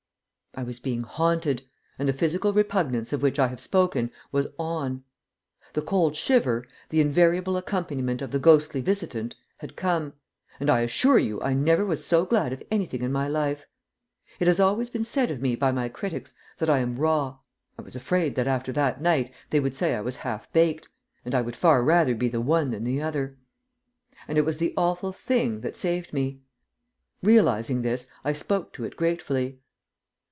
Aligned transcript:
I 0.53 0.63
was 0.63 0.81
being 0.81 1.03
haunted, 1.03 1.61
and 1.97 2.09
the 2.09 2.13
physical 2.13 2.51
repugnance 2.51 3.13
of 3.13 3.21
which 3.21 3.39
I 3.39 3.47
have 3.47 3.61
spoken 3.61 4.11
was 4.33 4.47
on. 4.59 5.05
The 5.71 5.81
cold 5.81 6.17
shiver, 6.17 6.67
the 6.89 6.99
invariable 6.99 7.55
accompaniment 7.55 8.21
of 8.21 8.31
the 8.31 8.37
ghostly 8.37 8.81
visitant, 8.81 9.37
had 9.59 9.77
come, 9.77 10.11
and 10.59 10.69
I 10.69 10.81
assure 10.81 11.17
you 11.19 11.41
I 11.41 11.53
never 11.53 11.85
was 11.85 12.03
so 12.05 12.25
glad 12.25 12.51
of 12.51 12.61
anything 12.69 13.01
in 13.01 13.13
my 13.13 13.29
life. 13.29 13.65
It 14.41 14.47
has 14.47 14.59
always 14.59 14.89
been 14.89 15.05
said 15.05 15.31
of 15.31 15.39
me 15.41 15.55
by 15.55 15.71
my 15.71 15.87
critics 15.87 16.33
that 16.57 16.69
I 16.69 16.79
am 16.79 16.97
raw; 16.97 17.37
I 17.79 17.81
was 17.81 17.95
afraid 17.95 18.35
that 18.35 18.45
after 18.45 18.73
that 18.73 18.99
night 19.01 19.31
they 19.51 19.61
would 19.61 19.73
say 19.73 19.95
I 19.95 20.01
was 20.01 20.17
half 20.17 20.51
baked, 20.51 20.89
and 21.23 21.33
I 21.33 21.39
would 21.41 21.55
far 21.55 21.81
rather 21.81 22.13
be 22.13 22.27
the 22.27 22.41
one 22.41 22.71
than 22.71 22.83
the 22.83 23.01
other; 23.01 23.37
and 24.27 24.37
it 24.37 24.43
was 24.43 24.57
the 24.57 24.73
Awful 24.75 25.13
Thing 25.13 25.61
that 25.61 25.77
saved 25.77 26.11
me. 26.11 26.41
Realizing 27.23 27.83
this, 27.83 28.07
I 28.25 28.33
spoke 28.33 28.73
to 28.73 28.83
it 28.83 28.97
gratefully. 28.97 29.61